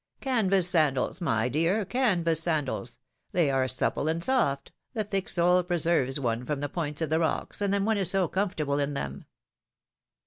[0.17, 2.97] ^ Canvas sandals, my dear, canvas sandals!
[3.33, 7.19] They are supple and soft, the thick sole preserves one from the points of the
[7.19, 9.25] rocks, and then one is so comfortable in them